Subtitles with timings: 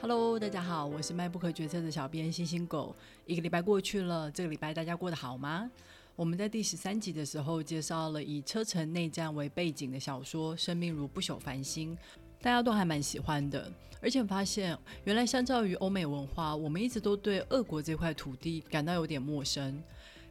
[0.00, 2.94] Hello，大家好，我是迈不可决策的小编星星狗。
[3.26, 5.68] 一个礼拜过去了，这个礼拜大家过得好吗？
[6.14, 11.96] 我们在第十三集的时候介绍了以车臣内战为背景的小说《生命如不朽繁星》，
[12.40, 13.70] 大家都还蛮喜欢的。
[14.00, 19.82] 而且发现，原来相较于欧美文化，我们一直都对俄国这块土地感到有点陌生。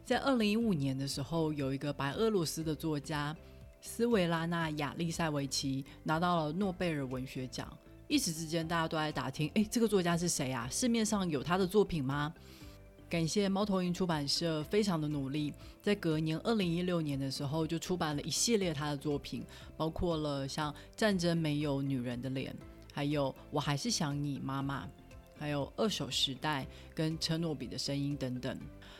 [0.02, 3.36] 在二零一五年的时候，有一个白俄罗斯的作家
[3.82, 7.70] 斯维拉娜亚利塞维奇拿到了诺贝尔文学奖。
[8.08, 10.66] 一时之间，大家都在打听：哎，这个作家是谁啊？
[10.70, 12.32] 市面上有他的作品吗？
[13.06, 19.44] 感谢猫头鹰出版社非常的努力，在隔年二零一六年的时候，就出版了一系列他的作品，
[19.76, 22.50] 包括了像《战争没有女人的脸》，
[22.92, 24.84] 还有《我还是想你妈妈》，
[25.38, 28.58] 还有《二手时代》跟《车诺比的声音》等等。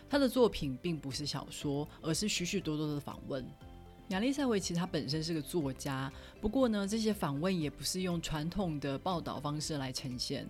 [0.08, 3.46] 他的作品并不是小说，而是许许多多的访问。
[4.08, 10.48] 亚历塞维奇他本身是个作家，不过呢，这些访问也不是用传统的报道方式来呈现，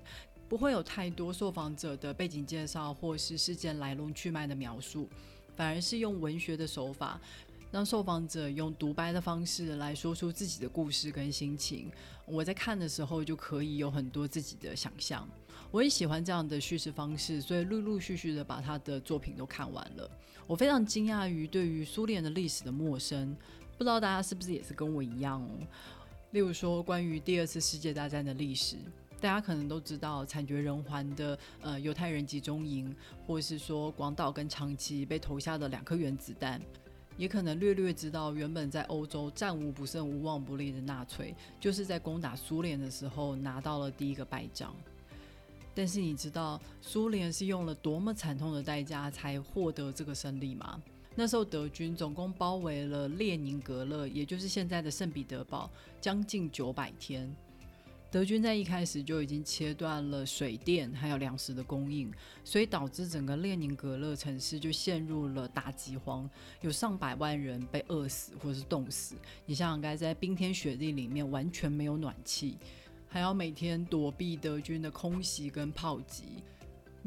[0.49, 5.09] 不会有太多受访者的背景介绍或是事件来龙去脉的描述，
[5.57, 7.21] 反而是用文学的手法。
[7.71, 11.93] 让受访者用独白的方式来说出自己的故事跟心情，
[12.25, 15.29] 我在看的时候就可以有很多自己的想象。
[15.71, 20.11] 我也喜欢这样的叙事方式，所以陆陆续续的把他的作品都看完了。
[20.47, 23.37] 我非常惊讶于对于苏联的历史的陌生，
[23.79, 25.49] 不知道大家是不是也是跟我一样哦？
[26.33, 28.77] 例如说关于第二次世界大战的历史，
[29.21, 32.93] 大家可能都知道惨绝人寰的呃犹太人集中营，
[33.25, 36.61] 或是说广岛跟长崎被投下的两颗原子弹。
[37.17, 44.75] 也可能略略知道，原本在欧洲战无不胜、无往不利的纳粹，就是在攻打苏联的时候拿到了第一个败仗。
[45.75, 50.81] 但是你知道苏联是用了多么惨痛的代价才获得这个胜利吗？
[51.21, 55.69] 那时候德军总共包围了列宁格勒，也就是现在的圣彼得堡，
[56.01, 57.29] 将近九百天。
[58.09, 62.09] 德军在一开始就已经切断了水电还有粮食的供应，
[62.45, 69.17] 所以导致整个列宁格勒城市就陷入了大饥荒，有上百万人被饿死或是冻死。
[69.45, 72.57] 你想想，该在冰天雪地里面完全没有暖气，
[73.09, 76.45] 还要每天躲避德军的空袭跟炮击，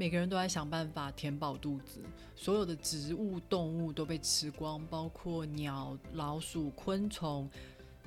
[0.02, 2.02] 每个人都在想办法填饱肚子，
[2.36, 7.48] 所有的植物动物都被吃光，包括鸟、老鼠、昆虫。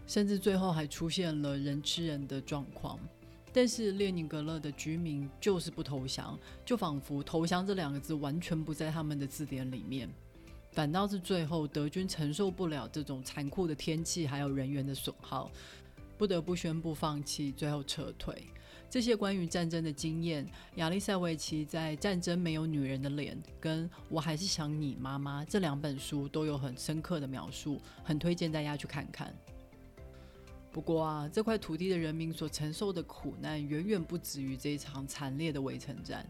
[0.05, 2.99] 甚至最后还出现了人吃人的状况，
[3.53, 10.11] 但是列宁格勒的居民就是不投降，就仿佛投降这两个字完全不在他们的字典里面。
[10.73, 15.49] 反倒是最后德军承受不了这种残酷的天气还有人员的损耗，
[16.19, 18.49] 不得不宣布放弃，最后撤退。
[18.95, 29.35] 这些关于战争的经验，亚历塞维奇在《战争没有女人的脸》跟我还是想你妈妈这两本书都有很深刻的描述，很推荐大家去看看。
[30.71, 36.25] 不过啊，这块土地的人民所承受的苦难远远不止于这一场惨烈的围城战。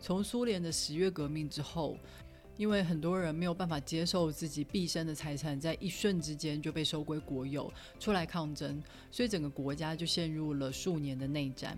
[0.00, 1.98] 从苏联的十月革命之后，
[2.56, 11.76] 因为很多人没有办法接受自己毕生的财产在一瞬之间就被收归国有，出来抗争，所以整个国家就陷入了数年的内战。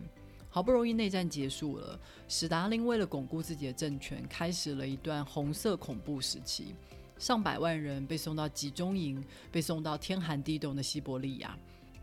[0.50, 6.74] 好不容易内战结束了，史达林为了巩固自己的政权，开始了一段红色恐怖时期，
[7.18, 9.22] 上百万人被送到集中营，
[9.52, 11.56] 被送到天寒地冻的西伯利亚。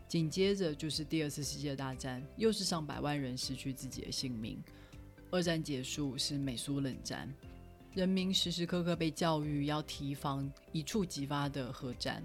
[0.08, 4.62] 紧接着就是第二次世界大战，又是上百万人失去自己的性命。
[5.32, 7.28] 二战结束是美苏冷战，
[7.94, 12.22] 人民时时刻刻被教育要提防一触即发的核战，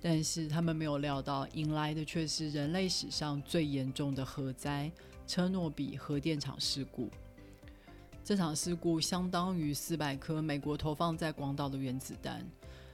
[0.00, 4.90] 但是他们没有料到，迎来的却是人类史上最严重的核灾——
[5.26, 7.10] 车诺比核电厂事故。
[8.24, 12.44] 这场事故相当于四百颗美国投放在广岛的原子弹。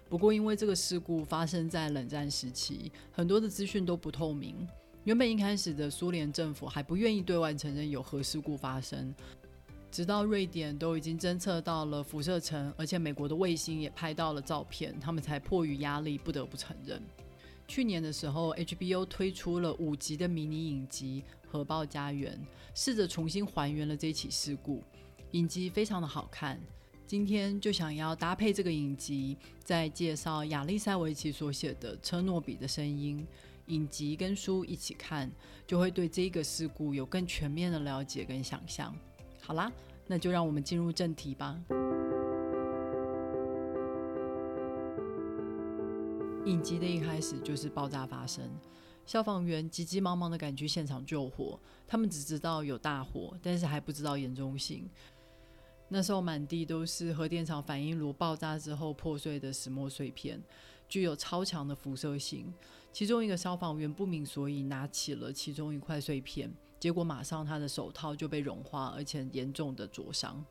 [0.08, 4.68] 不过，因为这个事故发生在冷战时期，很多的资讯都不透明。
[5.04, 9.14] 原本一开始的苏联政府还不愿意对外承认有核事故发生，
[9.90, 17.02] 直到瑞典都已经侦测到了辐射层，而且美国的卫星也拍到了照片，他们才迫于压力不得不承认。
[17.66, 22.32] 去年的时候，HBO 推出了五集的迷你影集《核爆家园》，
[22.74, 24.82] 试着重新还原了这起事故。
[25.30, 26.60] 影集非常的好看。
[27.06, 33.26] 今天就想要搭配这个影集，再介绍亚历塞维奇所写的《车诺比的声音》
[33.72, 35.30] 影集跟书一起看，
[35.66, 38.94] 就会对这个事故有更全面的了解跟想象。
[39.40, 39.70] 好啦，
[40.06, 41.58] 那就让我们进入正题吧。
[46.44, 48.50] 影集的一开始就是爆炸发生，
[49.06, 51.56] 消防员急急忙忙的赶去现场救火，
[51.86, 54.90] 他们只知道有大火，但是还不知道严重性。
[55.88, 60.42] 那时候满地都是核电厂反应炉爆炸之后破碎的石墨碎片，
[60.88, 62.52] 具有超强的辐射性。
[62.92, 70.44] 其中一个消防员不明所以拿起了其中一块碎片，结果马上他的手套就被融化，而且严重的灼伤。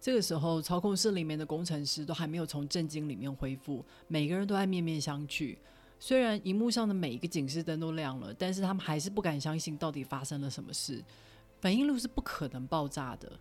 [0.00, 5.56] 这个时候，操控室里面的工程师都还没有从震惊里面恢复，每个人都在面面相觑。
[5.98, 11.02] 虽然荧幕上的每一个警示灯都亮了，但是他们还是不敢相信到底发生了什么事。
[11.60, 13.32] 反应炉是不可能爆炸的。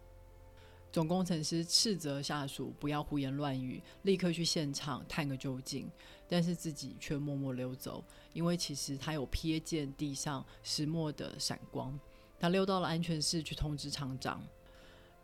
[0.91, 5.91] 总工程师斥责下属不要胡言乱语，立刻去现场探个究竟，
[6.25, 11.99] 但是自己却默默溜走，因为其实他有瞥见地上石墨的闪光。
[12.39, 14.41] 他溜到了安全室去通知厂长。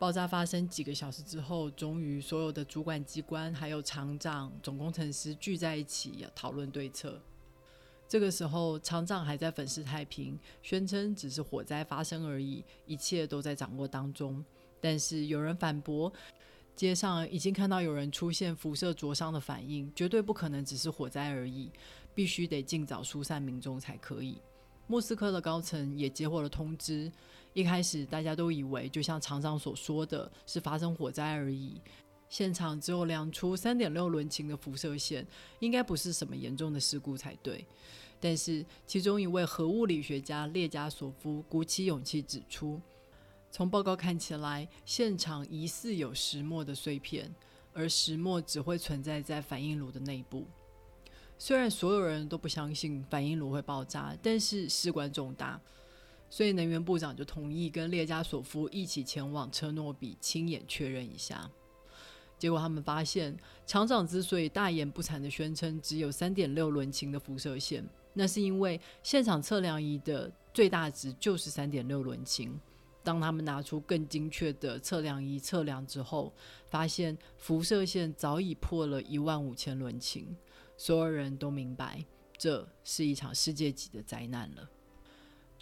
[0.02, 7.22] 爆炸发生几个小时之后，终于所有的主管机关还有厂长、总工程师聚在一起讨论对策。
[8.08, 14.44] 这个时候，厂长还在粉饰太平，宣称只是火灾发生而已，一切都在掌握当中。
[14.80, 16.12] 但是有人反驳，
[16.74, 21.70] 街上已经看到有人出现辐射灼伤的反应，绝对不可能只是火灾而已，
[22.12, 24.38] 必须得尽早疏散民众才可以。
[24.88, 27.12] 莫斯科的高层也接获了通知。
[27.54, 31.80] 一开始大家都以为，就像厂长所说的是发生火灾而已。
[32.28, 35.26] 现场只有量出三点六伦琴的辐射线，
[35.60, 37.66] 应该不是什么严重的事故才对。
[38.18, 42.80] 但是其中一位核物理学家列加索夫鼓起勇气指出，
[43.50, 47.30] 从报告看起来，现场疑似有石墨的碎片，
[47.74, 50.46] 而石墨只会存在在反应炉的内部。
[51.36, 55.60] 虽然所有人都不相信反应炉会爆炸，但是事关重大。
[56.32, 61.50] 所以能源部长就同意跟列加索夫一起前往车诺比亲眼确认一下。
[62.38, 63.36] 结果他们发现，
[63.66, 72.58] 厂长之所以大言不惭的宣称只有三点六伦琴的辐射线，那是因为现场测量仪的最大值就是三点六伦琴。
[73.04, 76.32] 当他们拿出更精确的测量仪测量之后，
[76.64, 80.34] 发现辐射线早已破了一万五千伦琴。
[80.78, 82.02] 所有人都明白，
[82.38, 84.66] 这是一场世界级的灾难了。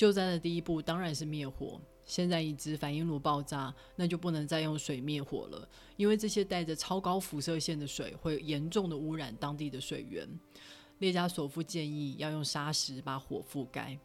[0.00, 1.78] 救灾的第一步当然是灭火。
[2.06, 5.68] 现在已知反应炉爆炸，那就不能再用水灭火了，
[5.98, 10.26] 因为这些带着超高辐射线的水会严重的污染当地的水源。
[11.00, 13.98] 列加索夫建议要用砂石把火覆盖。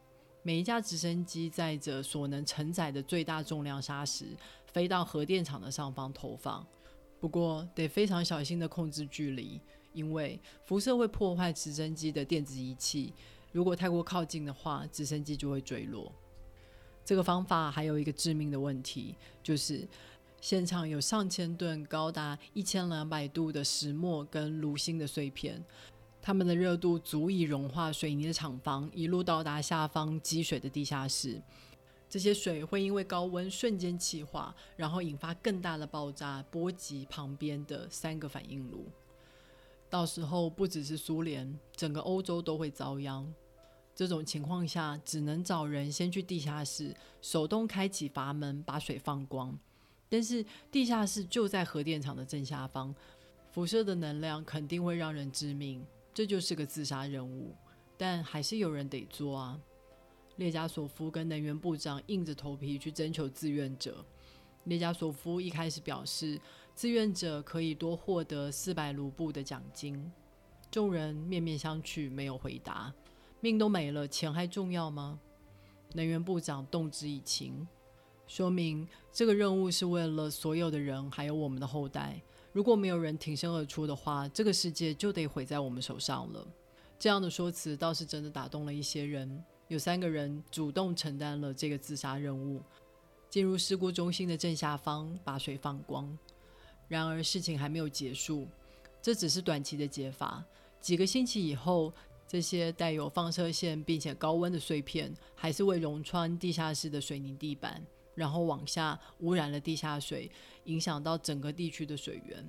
[0.44, 4.25] 每一架直升机载着所能承载的最大重量砂石，
[4.65, 6.68] 飞到核电厂的上方投放。
[7.21, 9.62] 不过得非常小心的控制距离，
[9.94, 13.13] 因为辐射会破坏直升机的电子仪器。
[13.56, 16.12] 如果太过靠近的话，直升机就会坠落。
[17.06, 19.88] 这个方法还有一个致命的问题，就是
[20.42, 25.63] 现场有上千吨、高达一千两百度的石墨跟炉芯的碎片，
[26.22, 31.42] 它们的热度足以融化水泥的厂房，一路到达下方积水的地下室。
[32.10, 38.86] 这些水会因为高温瞬间气化，然后引发更大的爆炸，波及旁边的三个反应炉。
[39.90, 43.34] 到时候不只是苏联，整个欧洲都会遭殃。
[43.95, 49.57] 这种情况下，只能找人先去地下室手动开启阀门，把水放光。
[50.09, 52.94] 但是地下室就在核电厂的正下方，
[53.51, 55.81] 辐射的能量肯定会让人致命，
[56.13, 57.56] 这就是个自杀任务。
[57.97, 59.57] 但还是有人得做啊！
[60.36, 64.06] 列加索夫跟能源部长硬着头皮去征求志愿者。
[64.65, 66.38] 列加索夫一开始表示，
[66.75, 70.12] 志愿者可以多获得四百卢布的奖金。
[70.69, 72.94] 众人面面相觑，没有回答。
[73.40, 75.20] 命都没了，钱还重要吗？
[75.94, 77.66] 能源部长动之以情，
[78.28, 82.19] 说明这个任务是为了所有的人，还有我们的后代。
[82.52, 86.45] 如果没有人挺身而出的话，这个世界就得毁在我们手上了。
[87.00, 89.44] 这样的说辞倒是真的打动了一些人。
[89.68, 92.62] 有三个人主动承担了这个自杀任务，
[93.30, 96.18] 进入事故中心的正下方把水放光。
[96.88, 98.48] 然而事情还没有结束，
[99.02, 100.44] 这只是短期的解法。
[100.81, 101.94] 几个星期以后。
[102.28, 107.82] 这些带有放射线并且高温的碎片，还是会融穿地下室的水泥地板，
[108.16, 110.30] 然后往下污染了地下水，
[110.66, 112.46] 影响到整个地区的水源。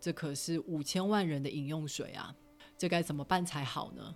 [0.00, 2.34] 这可是五千万人的饮用水啊！
[2.78, 4.14] 这该怎么办才好呢？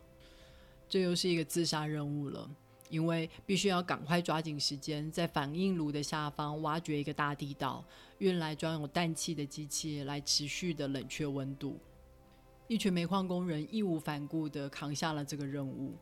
[0.88, 2.49] 这又是一个自杀任务了，
[2.88, 7.85] 因为必须要赶快抓紧时间，在反应炉的下方挖掘一个大地道，
[8.19, 11.78] 运来装有氮气的机器来持续的冷却温度。
[12.72, 15.92] 一群煤矿工人义无反顾地扛下了这个任务。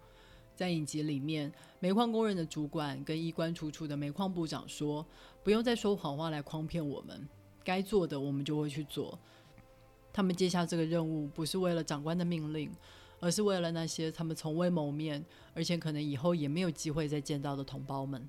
[0.54, 5.04] 在影集里面，煤矿工人的主管跟衣冠楚楚的煤矿部长说
[5.42, 7.28] ：“不用再说谎话来诓骗我们，
[7.64, 9.18] 该做的我们就会去做。”
[10.14, 12.70] 他们接下这个任务不是为了长官的命令，
[13.18, 15.24] 而是为了那些他们从未谋面，
[15.54, 18.28] 而且可能以后也没有机会再见到的同胞们。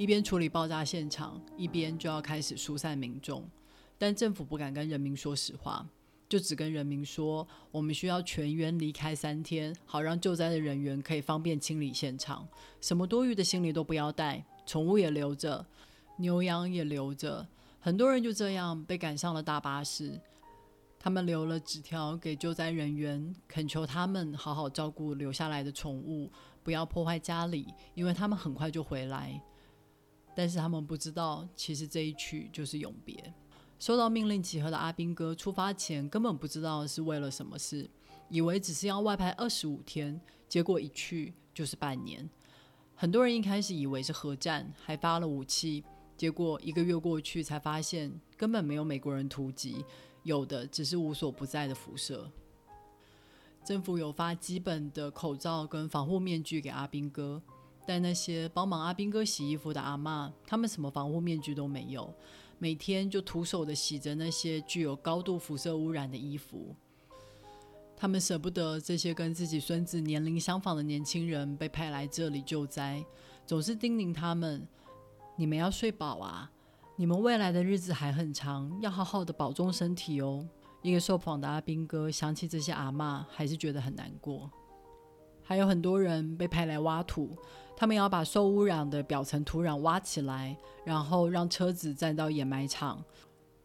[0.00, 3.46] 一边处理爆炸现场，一边就要开始疏散民众。
[3.98, 5.86] 但政府不敢跟人民说实话，
[6.26, 12.48] 就只跟人民说，我们需要全员离开三天，好让救灾的人员可以方便清理现场，
[12.80, 15.66] 什么多余的行李都不要带，宠物也留着，
[16.16, 17.46] 牛羊也留着。
[17.78, 20.18] 很多人就这样被赶上了大巴士。
[20.98, 29.38] 他们留了纸条给救灾人员，恳求他们好好照顾留下来的宠物，不要破坏家里，因为他们很快就回来。
[30.34, 33.34] 但是他们不知道，其实这一去就是永别。
[33.78, 37.88] 收到命令集合的阿兵哥出发前根本不知道是为了什么事，
[38.28, 42.28] 以为只是要外派二十五天，结果一去就是半年。
[42.94, 45.82] 很多人一开始以为是核战，还发了武器，
[46.16, 49.84] 结果一个月过去才发现根本没有美国人突击。
[50.22, 52.30] 有的只是无所不在的辐射。
[53.64, 57.42] 政府有发基本的口罩跟防护面具给阿兵哥，
[57.90, 62.14] 但那些帮忙阿兵哥洗衣服的阿妈，他们什么防护面具都没有，
[62.56, 66.72] 每天就徒手的洗着那些具有高度辐射污染的衣服。
[67.96, 73.04] 他们舍不得这些跟自己孙子年龄相仿的年轻人被派来这里救灾，
[73.44, 74.64] 总是叮咛他们
[75.34, 76.48] ：“你们要睡饱啊。”
[76.94, 80.48] 你们未来的日子还很长，要好好的保重身体哦。
[80.82, 84.48] 一个受访的阿兵哥想起这些阿妈，还是觉得很难过。
[85.42, 87.36] 还有很多人被派来挖土，
[87.76, 93.04] 他们要把受污染的表层土壤挖起来，然后让车子载到掩埋场。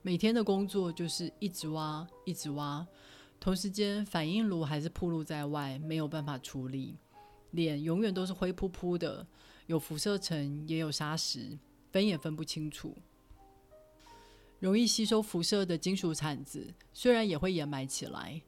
[0.01, 2.85] 每天的工作就是一直挖，一直挖。
[3.39, 6.97] 同时间，反应炉还是暴露在外，没有办法处理。
[7.51, 9.25] 脸永远都是灰扑扑的，
[9.67, 11.57] 有辐射层，也有砂石，
[11.91, 12.95] 分也分不清楚。
[14.59, 18.41] 容易吸收辐射的金属铲子，虽然也会掩埋起来，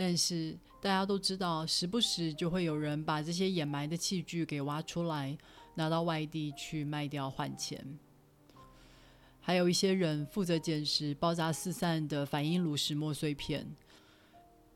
[0.00, 5.36] 但是大家都知道，时不时就会有人把这些掩埋的器具给挖出来，
[5.74, 7.98] 拿到外地去卖掉换钱。
[9.40, 13.66] 还有一些人负责捡拾爆炸四散的反应炉石墨碎片，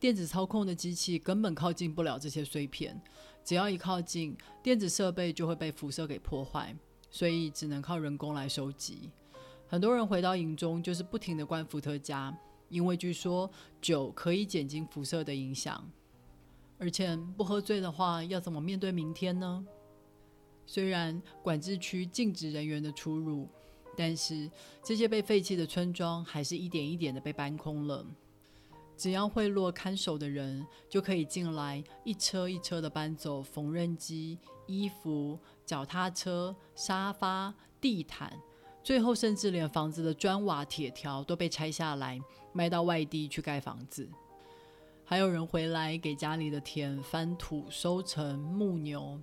[0.01, 3.01] 电子操控的机器根本靠近不了这些碎片，
[3.45, 6.75] 只要一靠近，电子设备就会被辐射给破坏，
[7.13, 9.09] 所以只能靠人工来收集。
[9.69, 12.37] 很多人回到营中，就是不停的灌伏特加，
[12.73, 13.49] 因为据说
[13.81, 15.89] 酒可以减轻辐射的影响。
[16.79, 19.65] 而且不喝醉的话，要怎么面对明天呢？
[20.67, 23.49] 虽然管制区禁止人员的出入，
[23.97, 24.51] 但是
[24.83, 28.05] 这些被废弃的村庄还是一点一点的被搬空了。
[28.97, 38.37] 只要贿赂看守的人，就可以进来一车一车的搬走缝纫机、衣服、脚踏车、沙发、地毯。
[38.83, 42.21] 最后，甚至连房子的砖瓦、铁条都被拆下来，
[42.53, 44.09] 卖到外地去盖房子。
[45.05, 49.21] 还有人回来给家里的田翻土、收成牧牛。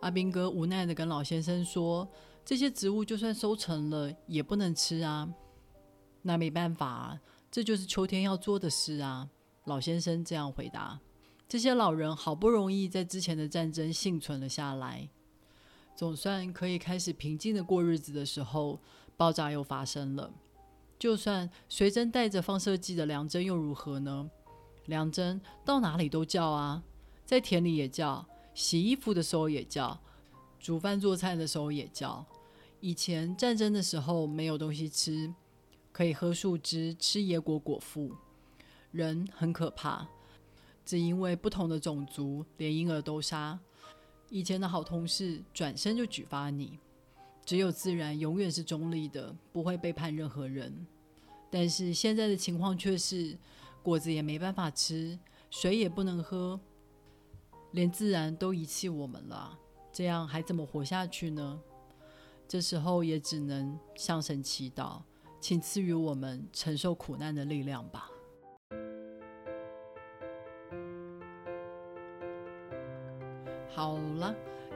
[0.00, 2.06] 阿兵哥无奈的跟老先生说
[2.44, 5.32] ：“这些植物就算收成了，也不能吃啊。”
[6.20, 7.18] 那没办法，
[7.50, 9.30] 这就是秋天要做的事啊。
[9.64, 11.00] 老先生这样回答。
[11.48, 15.08] 这些老人好不容易在之前的战争幸存了下来。
[15.96, 18.80] 总算可以开始平静的过日子的时候，
[19.16, 20.32] 爆炸又发生了。
[20.98, 24.30] 就算随身带着放射剂的梁真又如何呢？
[24.86, 26.82] 梁真到哪里都叫啊，
[27.24, 29.98] 在田里也叫，洗衣服的时候也叫，
[30.58, 32.24] 煮饭做菜的时候也叫。
[32.80, 35.32] 以前战争的时候没有东西吃，
[35.92, 38.12] 可以喝树枝、吃野果果腹。
[38.90, 40.06] 人很可怕，
[40.84, 43.58] 只因为不同的种族，连婴儿都杀。
[44.30, 46.78] 以前的好同事转身就举发你，
[47.44, 50.86] 只有自然永远是中立的，不会背叛任何人。
[51.50, 53.38] 但是现在的情况却是，
[53.82, 55.18] 果子也没办法吃，
[55.50, 56.58] 水也不能喝，
[57.72, 59.56] 连自然都遗弃我们了，
[59.92, 61.60] 这样还怎么活下去呢？
[62.48, 65.00] 这时候也只能向神祈祷，
[65.40, 68.10] 请赐予我们承受苦难的力量吧。
[73.74, 74.32] 好了，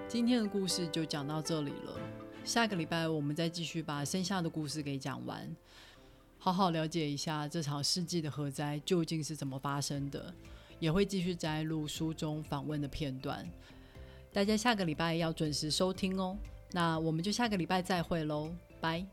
[0.08, 2.00] 今天的故事就讲到这里了。
[2.44, 5.54] 下个礼拜我们再继续把剩下的故事给讲完，
[6.36, 10.34] 好好了解一下这场世纪的核灾究竟是怎么发生的，
[10.80, 13.48] 也会继续摘录书中访问的片段。
[14.32, 16.36] 大家下个礼拜要准时收听哦。
[16.72, 18.50] 那我们就下个礼拜再会喽，
[18.80, 19.06] 拜。